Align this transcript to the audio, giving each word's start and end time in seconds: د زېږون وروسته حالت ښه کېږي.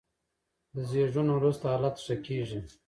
د 0.73 0.75
زېږون 0.89 1.27
وروسته 1.33 1.65
حالت 1.71 1.95
ښه 2.05 2.15
کېږي. 2.25 2.59